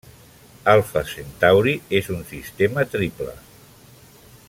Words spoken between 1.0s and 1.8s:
Centauri